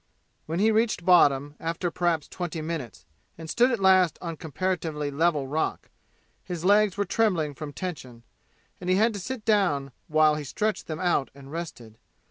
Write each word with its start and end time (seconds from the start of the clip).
When 0.47 0.57
he 0.57 0.71
reached 0.71 1.05
bottom, 1.05 1.53
after 1.59 1.91
perhaps 1.91 2.27
twenty 2.27 2.59
minutes, 2.59 3.05
and 3.37 3.47
stood 3.47 3.69
at 3.69 3.79
last 3.79 4.17
on 4.19 4.35
comparatively 4.35 5.11
level 5.11 5.45
rock, 5.45 5.91
his 6.43 6.65
legs 6.65 6.97
were 6.97 7.05
trembling 7.05 7.53
from 7.53 7.71
tension, 7.71 8.23
and 8.79 8.89
he 8.89 8.95
had 8.95 9.13
to 9.13 9.19
sit 9.19 9.45
down 9.45 9.91
while 10.07 10.33
he 10.37 10.43
stretched 10.43 10.87
them 10.87 10.99
out 10.99 11.29
and 11.35 11.51
rested. 11.51 11.99